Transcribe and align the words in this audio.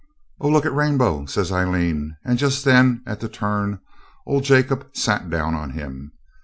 'Oh! 0.39 0.49
look 0.49 0.65
at 0.65 0.73
Rainbow!' 0.73 1.27
says 1.27 1.51
Aileen. 1.51 2.17
And 2.25 2.39
just 2.39 2.65
then, 2.65 3.03
at 3.05 3.19
the 3.19 3.29
turn, 3.29 3.81
old 4.25 4.45
Jacob 4.45 4.89
sat 4.93 5.29
down 5.29 5.53
on 5.53 5.73
him. 5.73 6.13